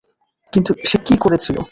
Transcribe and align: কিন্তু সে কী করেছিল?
কিন্তু 0.53 0.71
সে 0.83 0.97
কী 1.05 1.15
করেছিল? 1.17 1.57